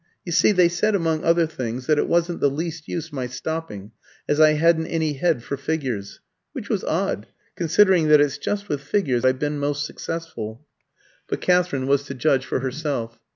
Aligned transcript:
You 0.25 0.31
see 0.31 0.51
they 0.51 0.67
said 0.67 0.95
among 0.95 1.23
other 1.23 1.45
things 1.45 1.85
that 1.85 1.99
it 1.99 2.07
wasn't 2.07 2.39
the 2.39 2.49
least 2.49 2.87
use 2.87 3.13
my 3.13 3.27
stopping, 3.27 3.91
as 4.27 4.39
I 4.39 4.53
hadn't 4.53 4.87
any 4.87 5.13
head 5.13 5.43
for 5.43 5.57
figures, 5.57 6.21
which 6.53 6.69
was 6.69 6.83
odd, 6.83 7.27
considering 7.55 8.07
that 8.07 8.19
it's 8.19 8.39
just 8.39 8.67
with 8.67 8.81
figures 8.81 9.23
I've 9.23 9.37
been 9.37 9.59
most 9.59 9.85
successful." 9.85 10.65
But 11.27 11.41
Katherine 11.41 11.85
was 11.85 12.01
to 12.05 12.15
judge 12.15 12.47
for 12.47 12.61
herself. 12.61 13.19